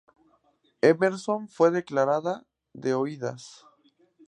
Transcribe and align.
Emerson 0.81 1.47
fue 1.47 1.69
declarada 1.69 2.47
de 2.73 2.95
oídas. 2.95 3.67